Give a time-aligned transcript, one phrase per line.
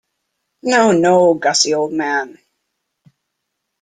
[0.71, 2.39] No, no, Gussie, old man.